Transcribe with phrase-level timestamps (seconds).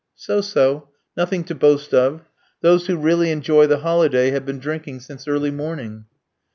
[0.15, 0.87] "So, so.
[1.15, 2.23] Nothing to boast of.
[2.61, 6.05] Those who really enjoy the holiday have been drinking since early morning."